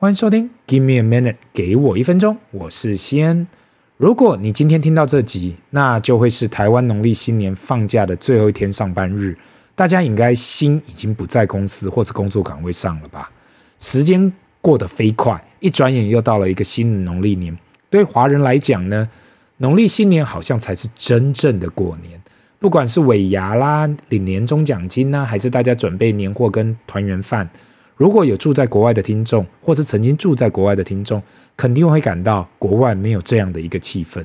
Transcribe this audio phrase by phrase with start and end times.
[0.00, 3.48] 欢迎收听，Give me a minute，给我一分钟，我是西恩。
[3.96, 9.36] 如果你今天听到这集，那就会是台湾农历新年放假的最后一天上班日，
[9.74, 13.28] 大家应该心已经不在公司或是工作岗位上了吧？
[13.80, 17.58] 时间过得飞快，一转眼又到了一个新的农历年。
[17.90, 19.08] 对华人来讲呢，
[19.56, 22.22] 农历新年好像才是真正的过年，
[22.60, 27.50] 不管是尾牙啦、领年终奖金呐，还是大家准备年货跟团圆饭。
[27.98, 31.20] 如果有住在国外的听众，或是曾经住在国外的听众，
[31.56, 34.24] 肯定会感到国外没有这样的一个气氛。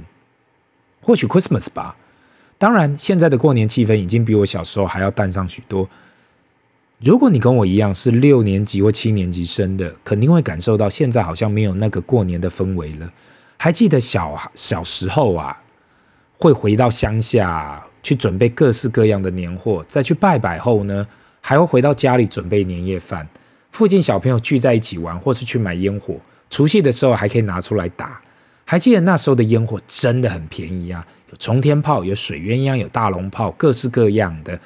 [1.02, 1.96] 或许 Christmas 吧，
[2.60, 5.90] 当然现在的过年气氛已经比我小时候还要淡上许多。
[7.00, 13.12] 如果你跟我一样是六年级或七年级生的，肯定会感受到现在好像没有那个过年的氛围了。
[13.58, 15.64] 还记得小小时候啊，
[16.38, 21.08] 会回到乡下去准备各式各样的年货，再去拜拜后呢，
[21.42, 23.28] 还会回到家里准备年夜饭。
[23.74, 26.16] 附近小朋友聚在一起玩，或是去买烟火。
[26.48, 28.22] 除夕的时候还可以拿出来打。
[28.66, 34.58] 还记得那时候的烟火真的很便宜啊，有冲天炮，有水鸳鸯，有大龙炮，各式各样的。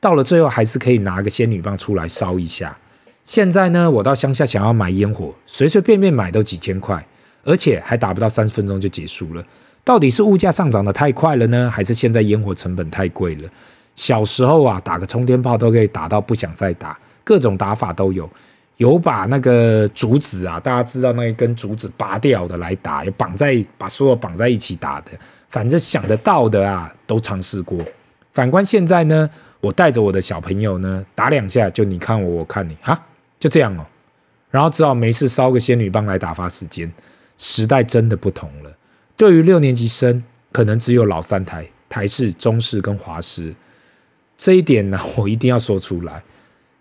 [0.00, 2.76] 到了最后还是可以拿个仙女棒出来烧一下。
[3.22, 7.06] 现在呢，我到乡下想要买烟火，随随便便买都几千块，
[7.44, 9.44] 而且还打不到三十分钟就结束了。
[9.84, 13.48] 到底是物价上涨得太快了呢，还是现在烟火成本太贵了？
[13.94, 18.28] 小时候啊，打个冲天炮都可以打到不想再打，各种打法都有。
[18.76, 25.12] 有把那个竹子啊，大家知道那一根竹子拔掉的来打，有绑在把所有绑在一起打的，
[25.48, 27.78] 反正想得到的啊都尝试过。
[28.32, 29.28] 反观现在呢，
[29.60, 33.00] 我带着我的小朋友呢，打两下就你看我我看你，哈，
[33.40, 33.86] 就这样哦。
[34.50, 36.92] 然后只好没事烧个仙女棒来打发时间。
[37.38, 38.72] 时代真的不同了。
[39.14, 43.54] 对于六年级生，可能只有老三台，台式、中式跟华视。
[44.38, 46.22] 这一点呢，我一定要说出来。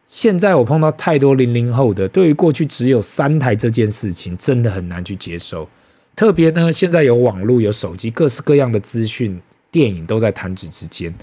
[0.07, 5.67] 现在我碰到太多零零后的，对于过去只有三台这件事情，真的很难去接受。
[6.15, 11.13] 特别呢，现在有网络、有手机，各式各样的资讯、电影都在弹指之间。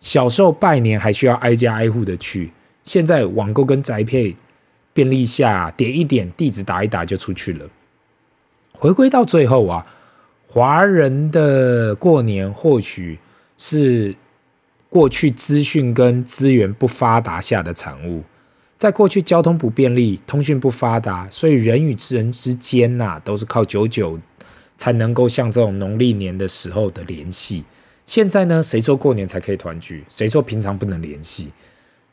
[0.00, 2.50] 小时候拜年还需要挨家挨户的去，
[2.82, 4.34] 现在网购跟宅配，
[4.92, 7.68] 便利下点一点地址打一打就出去了。
[8.72, 9.86] 回归到最后啊，
[10.48, 13.18] 华人的过年或许
[13.58, 14.14] 是。
[14.92, 18.24] 过去资讯跟资源不发达下的产物，
[18.80, 24.18] 在过去交通不便利、通讯不发达，所以人与人之间呐、啊，都是靠久久
[24.78, 27.62] 才能够像这种农历年的时候的联系。
[28.06, 30.02] 现在呢，谁说过年才可以团聚？
[30.08, 31.50] 谁说平常不能联系？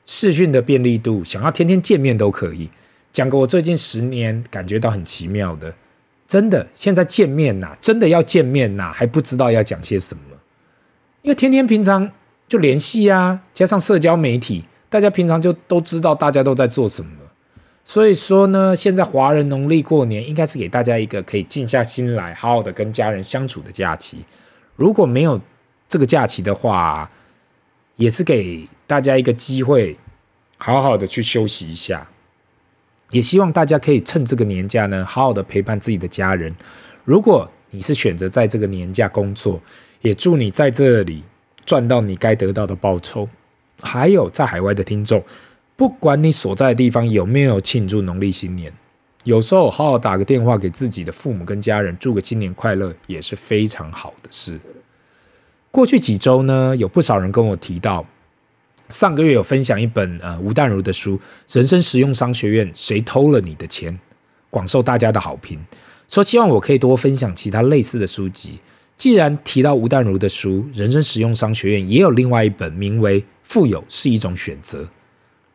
[0.05, 2.69] 视讯的便利度，想要天天见面都可以。
[3.13, 5.73] 讲个我最近十年感觉到很奇妙的，
[6.27, 10.21] 真的，现在见面呐、啊，真的要见面呐、啊，还不知道要讲些什么，
[11.21, 12.11] 因为天天平常。
[12.49, 17.11] 就联系啊，加上社交媒体，大家平常就都知道大家都在做什么。
[17.83, 24.25] 所以说呢，现在华人农历过年应该是给大家一个可以静下心来，好好的跟家人相处的假期。
[24.75, 25.39] 如果没有
[25.87, 27.09] 这个假期的话，
[27.95, 29.97] 也是给大家一个机会，
[30.57, 32.09] 好好的去休息一下。
[33.11, 36.53] 也希望大家可以趁这个年假呢，好好的陪伴自己的家人。
[37.05, 39.61] 如果你是选择在这个年假工作，
[40.01, 41.23] 也祝你在这里。
[41.65, 43.27] 赚到你该得到的报酬，
[43.81, 45.23] 还有在海外的听众，
[45.75, 48.73] 不管你所在的地方有没有庆祝农历新年，
[49.23, 54.59] 有时候好好打个电话给自己的父母跟家人，祝个新年快乐也是非常好的事。
[55.69, 58.05] 过去几周呢，有不少人跟我提到，
[58.89, 61.17] 上个月有分享一本呃吴淡如的书
[61.55, 63.93] 《人生实用商学院：谁偷了你的钱》，
[64.49, 65.59] 广受大家的好评，
[66.09, 68.59] 说希望我可以多分享其他类似的书籍。
[68.95, 74.83] 既然提到吴淡如的书《人生实用商学院》，也有另外一本名为《富有是一种选择》。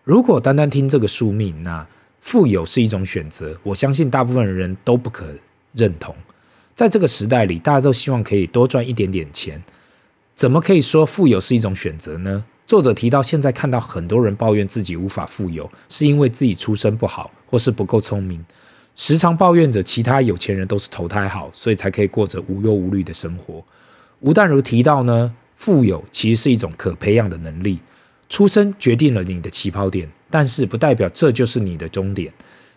[0.03, 1.87] 如果单单听这个宿命，那
[2.23, 5.27] 富有是一种选择，我相信大部分人都不可
[5.75, 6.17] 认同。
[6.75, 9.63] 在这个时代里，大家都希望可以多赚一点点钱，
[10.35, 12.47] 怎么可以说富有是一种选择呢？
[12.67, 18.43] 作者提到，现在看到很多人抱怨自己无法富有，是因为自己出身不好，或是不够聪明。
[18.97, 23.63] 时常抱怨着其他有钱人都是投胎好，所以才可以过着无忧无虑的生活。
[24.21, 27.79] 吴淡如提到呢，富有其实是一种可培养的能力。
[28.33, 32.33] 出生决定了你的起跑点，但是不代表这就是你的终点。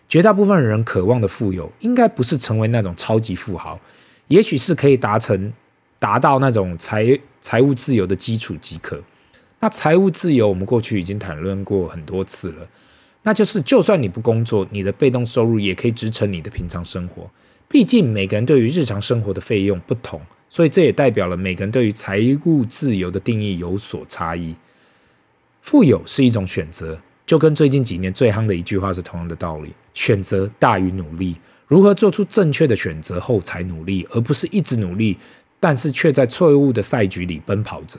[0.06, 3.80] 绝大部分人渴望的富有，应该不是成为那种超级富豪，
[4.28, 5.50] 也许是可以达成
[5.98, 9.02] 达到那种财财务自由的基础即可。
[9.60, 12.68] 那财务自由，我们过去已经谈论过很多次了。
[13.22, 17.30] 那就是，就算你不工作，你的被动收入也可以支撑你的平常生活。
[17.66, 20.20] 毕竟每个人对于日常生活的费用不同，
[20.50, 24.54] 所以这也代表了每个人对于财务自由的定义有所差异。
[25.66, 26.96] 富有是一种选择，
[27.26, 31.36] 就跟最近几年最夯的一句话是同样的道理：选择大于努力。
[31.66, 35.18] 如何做出正确的选择后才努力，而不是一直努力，
[35.58, 37.98] 但是却在错误的赛局里奔跑着？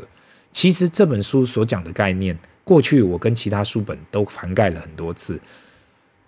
[0.53, 5.37] 其实这本书所讲的概念，过去我跟其他书本都涵盖了很多次，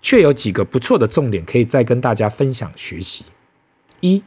[0.02, 3.24] 却有几个不错的重点可以再跟大家分享学习。
[4.02, 4.22] 一，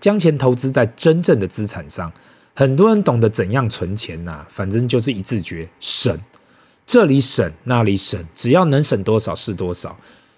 [0.00, 2.10] 将钱投资在真正的资产上。
[2.54, 6.18] 很多人懂得怎样存钱呐、反正就是一字诀：省。
[6.84, 9.96] 这里省，那里省，只要能省多少是多少。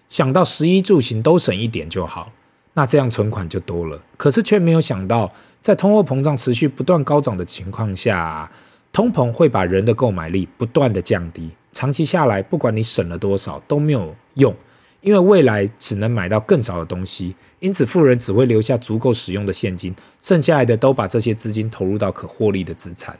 [0.08, 2.30] 想到食衣住行都省一点就好，
[2.74, 4.00] 那这样存款就多了。
[4.16, 8.48] 可是却没有想到，在通货膨胀持续不断高涨的情况下，
[8.92, 11.50] 通膨会把人的购买力不断的降低。
[11.72, 14.54] 长期下来，不管你省了多少都没有用。
[15.04, 23.18] 因为未来只能买到更少的东西，因此富人只会留下足够使用的现金，剩下来的都把这些资金投入到可获利的资产。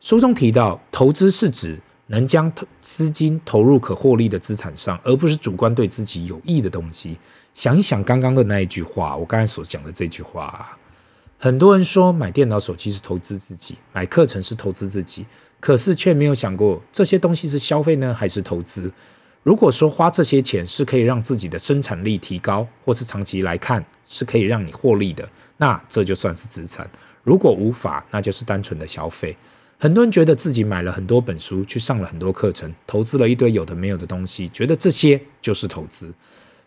[0.00, 1.78] 书中提到，投资是指
[2.08, 7.16] 能将资金投入可获利的资产上，而不是主观对自己有益的东西。
[7.54, 10.76] 想一想刚刚的那一句话，我刚才所讲的这句话，
[11.38, 15.26] 很多人说买电脑、手机是投资自己，买课程是投资自己，
[15.60, 18.92] 可是却没有想过这些东西是消费呢，还是投资？
[19.42, 26.88] 如果说花这些钱是可以让自己的生产力提高，或是长期来看是可以让你获利的，那这就算是资产。
[27.24, 29.36] 如果无法，那就是单纯的消费。
[29.78, 36.14] 很多人觉得自己买了很多本书，去上了很多课程，投资了一堆有的没有的东西，觉得这些就是投资。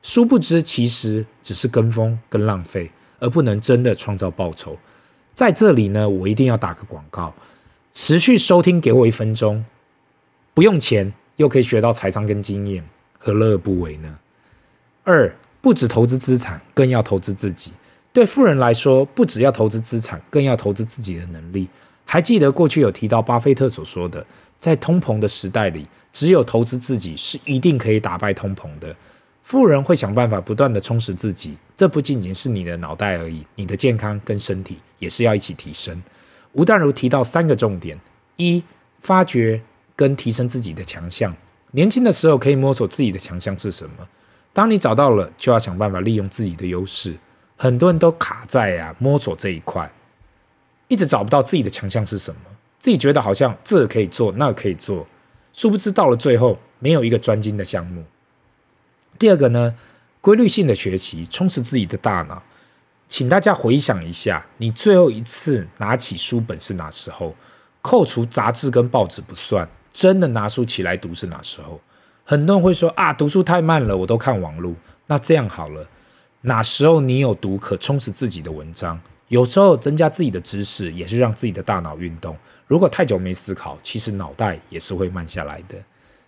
[0.02, 4.78] 殊不知，其实只是跟风跟浪费，而不能真的创造报酬。
[5.34, 7.34] 在这里呢，我一定要打个广告，
[7.94, 9.64] 持续收听，给我一分钟，
[10.54, 11.14] 不用钱。
[11.38, 12.84] 又可以学到财商跟经验，
[13.18, 14.20] 何乐而不为呢？
[15.04, 17.74] 二，不只投资资产，更要投资自己。
[18.14, 21.68] 对富人来说，不只要投资资产，更要投资自己的能力。
[22.06, 24.26] 还记得过去有提到巴菲特所说的，
[24.58, 28.96] 在通膨的时代里，只有投资自己是一定可以打败通膨的。
[29.44, 36.02] 富人会想办法不断地充实自己，这不仅仅是你的脑袋而已，你的健康跟身体也是要一起提升。
[36.54, 38.00] 吴淡如提到三个重点：
[38.38, 38.64] 一，
[39.02, 39.62] 发掘。
[39.96, 41.36] 跟提升自己的强项，
[41.72, 44.08] 年轻的时候可以摸索自己的强项是什么。
[44.54, 47.18] 当你找到了，就要想办法利用自己的优势。
[47.58, 49.90] 很多人都卡在啊摸索这一块，
[50.88, 52.42] 一直找不到自己的强项是什么，
[52.80, 55.08] 自己觉得好像这可以做，那可以做，
[55.54, 58.04] 殊不知到了最后没有一个专精的项目。
[59.18, 59.76] 第二个呢，
[60.20, 62.44] 规律性的学习，充实自己的大脑。
[63.08, 67.36] 请大家回想一下，你最后一次拿起书本是哪时候？
[67.82, 69.70] 扣除杂志跟报纸不算。
[69.96, 71.80] 真的拿书起来读是哪时候？
[72.26, 74.76] 很多人会说啊，读书太慢了，我都看网络。
[75.08, 75.88] 那这样好了，
[76.42, 79.00] 哪时候你有读可充实自己的文章？
[79.30, 82.38] 有时候增加自己的知识，也是让自己的大脑运动。
[82.68, 85.78] 如果太久没思考，其实脑袋也是会慢下来的。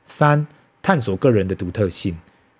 [0.06, 0.48] 三，
[0.82, 2.18] 探索个人的独特性。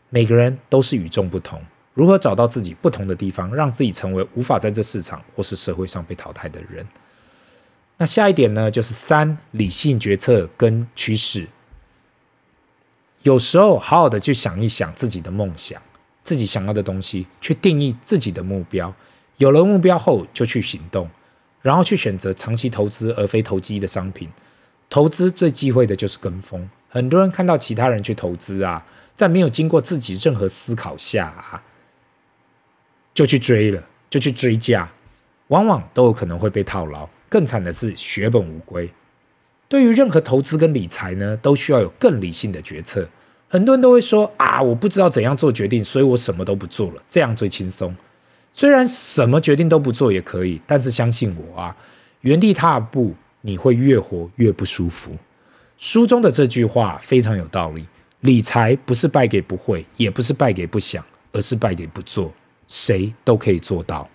[0.10, 1.62] 每个人都是与众不同，
[1.94, 6.86] 如何找到自己不同的地方，让自己成为无法在这市场或是社会上被淘汰的人？
[7.98, 11.48] 那下一点呢，就是三，理性决策跟趋势。
[13.24, 15.82] 有时候好好的去想一想自己的梦想，
[16.24, 18.94] 自己想要的东西，去定义自己的目标。
[19.38, 21.10] 有了目标后，就去行动，
[21.62, 24.30] 然后去选择长期投资而非投机的商品。
[24.90, 26.70] 投资最忌讳的就是跟风。
[26.90, 28.86] 很多人看到其他人去投资啊，
[29.16, 31.64] 在没有经过自己任何思考下啊，
[33.14, 34.94] 就去追了，就去追价，
[35.48, 37.10] 往往都有可能会被套牢。
[37.30, 38.92] 更惨的是血本无归。
[39.70, 43.10] 对于任何投资跟理财呢，都需要有更理性的决策。
[43.50, 47.96] 很多人都会说啊，我不知道怎样做决定，所以我什么都不做了，这样最轻松。
[48.54, 51.76] 虽然什么决定都不做也可以，但是相信我啊，
[52.22, 55.12] 原地踏步你会越活越不舒服。
[55.78, 57.86] 书中的这句话非常有道理：
[58.22, 62.34] 理财不是败给不会，也不是败给不想，而是败给不做。
[62.68, 64.10] 谁都可以做到。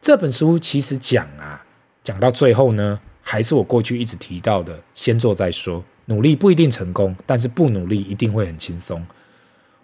[0.00, 1.64] 这本书其实讲啊。
[2.08, 5.84] 讲到最后呢，还是我过去一直提到的，先做再说。
[6.06, 9.06] 努力不一定成功，但是不努力一定会很轻松。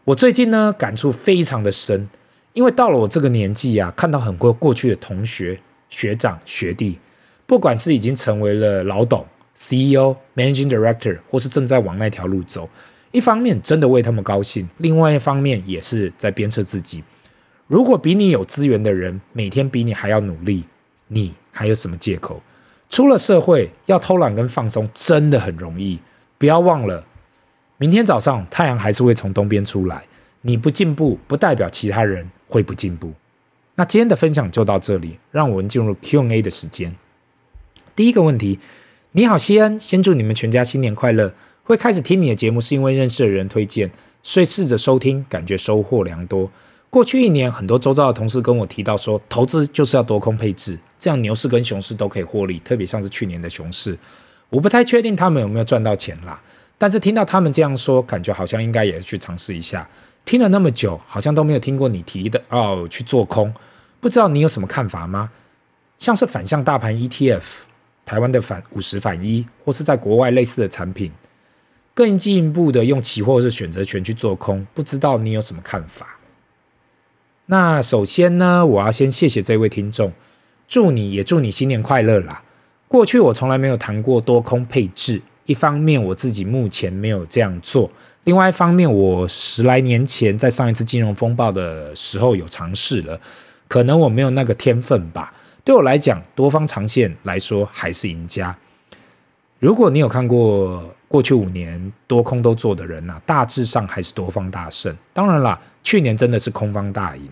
[0.04, 2.08] 我最近呢，感触非常的深，
[2.54, 6.98] 因为到了我这个年纪啊，看到很多过去的同学、学长、学弟，
[7.44, 12.70] 不管是已经成为了老董、CEO、Managing Director，或是正在往那条路走，
[13.12, 17.04] 一方面真的为他们高兴，另外一方面也是在鞭策自己。
[17.66, 20.64] 如果比你有资源的人，每天比你还要努力，
[21.08, 21.34] 你。
[21.54, 22.42] 还有什么借口？
[22.90, 25.98] 出了社会要偷懒跟放松真的很容易。
[26.36, 27.06] 不要忘了，
[27.78, 30.04] 明天早上太阳还是会从东边出来。
[30.42, 33.12] 你不进步，不代表其他人会不进步。
[33.76, 36.94] 那今天的分享就到这里，让我们进入 Q&A 的时间。
[37.96, 38.58] 第一个问题：
[39.12, 41.32] 你好，西恩，先祝你们全家新年快乐。
[41.62, 43.90] 会开始听你的节目是因为认识的人推荐，
[44.22, 46.50] 所以试着收听，感觉收获良多。
[46.94, 52.60] 过去一年，很多周遭的同事跟我提到说，投资就是要多空配置，这样牛市跟熊市都可以获利。
[52.60, 53.98] 特别像是去年的熊市，
[54.48, 56.40] 我不太确定他们有没有赚到钱啦。
[56.78, 59.88] 但是听到他们这样说，感觉好像应该也去尝试一下。
[60.24, 63.52] 听了那么久，好像都没有听过你提的哦，去做空。
[63.98, 65.32] 不知道你有什么看法吗？
[65.98, 67.42] 像是反向大盘 ETF、
[68.06, 71.10] 台湾的反五十反一，或是在国外类似的产品，
[71.92, 76.13] 更进一步的用期货或是选择权去做空，不知道你有什么看法？
[77.46, 80.12] 那首先呢，我要先谢谢这位听众，
[80.66, 82.40] 祝你也祝你新年快乐啦！
[82.88, 87.90] 过去我从来没有谈过多空配置，一方面我自己目前没有这样做，
[88.24, 93.20] 另外一方面我十来年前在上一次金融风暴的时候有尝试了，
[93.68, 95.30] 可能我没有那个天分吧。
[95.62, 98.56] 对我来讲，多方长线来说还是赢家。
[99.58, 104.92] 如果你有看过过去五年多空都做的人呐、啊，大致上还是多方大胜。
[105.12, 107.28] 当然啦，去年真的是空方大赢。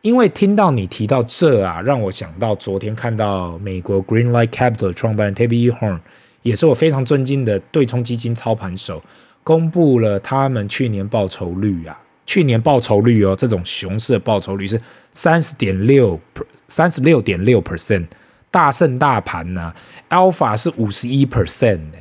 [0.00, 6.00] 因为听到你提到这啊，让我想到昨天看到美国 Greenlight Capital 创办人 Tavy Horn，
[6.42, 9.00] 也是我非常尊敬的对冲基金操盘手，
[9.44, 14.80] 公布了他们去年报酬率啊，去年报酬率哦，这种熊市的报酬率是
[15.12, 16.18] 三十点六，
[16.66, 18.06] 三十六点六 percent。
[18.50, 19.76] 大胜大盘呢、啊、
[20.10, 21.98] Alpha 是五十一 percent 呢。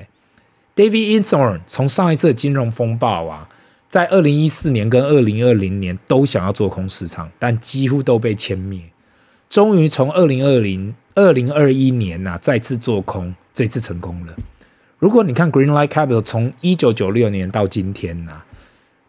[0.81, 3.47] David Eathorn 从上一次的金融风暴啊，
[3.87, 8.81] 在二零一四年跟二零二零年都想要做空市场，但几乎都被歼灭。
[9.47, 14.33] 终于从二零二零二零二一年呐、啊、再次做空，这次成功了。
[14.97, 18.45] 如果你看 Greenlight Capital 从一九九六年到今天呐、啊，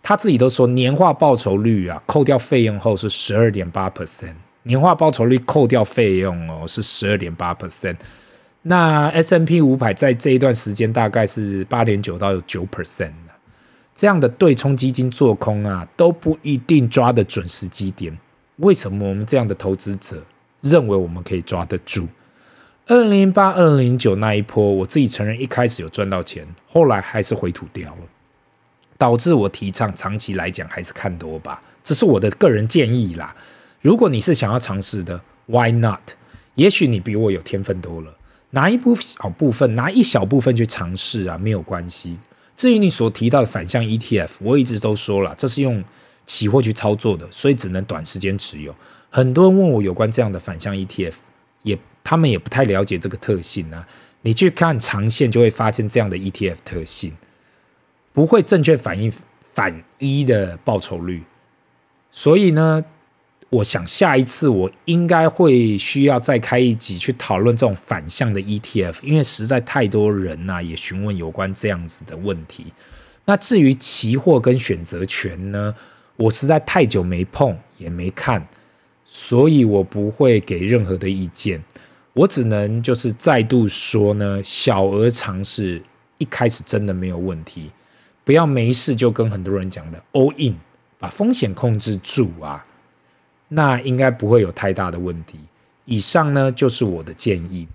[0.03, 4.35] 他自己都说年化报酬率啊，扣掉费用后是十二点八 percent。
[4.65, 7.97] 年化报酬率扣掉费用哦，是十二点八 percent。
[8.63, 13.13] 那 S&P 五百在这一段时间大概是八点九到九 percent。
[13.95, 18.17] 这样的对冲基金做空啊，都不一定抓得准时机点。
[18.57, 20.25] 为什么我们这样的投资者
[20.63, 22.09] 认为我们可以抓得住？
[22.87, 28.01] 二零零八、二零零九那一波，我自己承认一开始有赚到钱，后来还是回吐掉了，
[28.97, 31.61] 导致我提倡长期来讲还是看多吧。
[31.85, 33.37] 这是我的个人建议啦。
[33.83, 36.01] 如果你是想要尝试的，Why not？
[36.55, 38.15] 也许你比我有天分多了，
[38.55, 42.19] 拿一部小部分，拿一小部分去尝试啊，没有关系。
[42.55, 45.83] 至于你所提到的反向 ETF，我一直都说了，这是用
[46.27, 48.75] 期货去操作的，所以只能短时间持有。
[49.11, 51.15] 很多人问我有关这样的反向 ETF，
[51.63, 53.89] 也他们也不太了解这个特性啊。
[54.21, 57.17] 你去看长线，就会发现这样的 ETF 特性
[58.13, 61.25] 不会正确反映反一的报酬率，
[62.11, 62.85] 所以呢。
[63.53, 72.73] 我想下一次我应该会需要再开一集去讨论这种反向的 ETF，因为实在太多人呐、啊、也询问有关这样子的问题。
[73.27, 75.75] 那至于期货跟选择权呢，
[76.17, 78.49] 我实在太久没碰也没看，
[79.05, 81.63] 所以我不会给任何的意见。
[82.15, 85.83] 我只能就是再度说呢，小额尝试
[86.17, 87.71] 一开始真的没有问题，
[88.25, 90.57] 不要没事就跟很多人讲的 all in，
[90.99, 92.65] 把风险控制住啊。
[93.55, 95.39] 那应该不会有太大的问题。
[95.85, 97.69] 以上呢就是我的建议。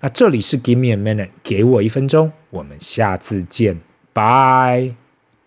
[0.00, 2.30] 那这里是 Give me a minute，给我一分钟。
[2.50, 3.78] 我们下次见，
[4.12, 5.07] 拜。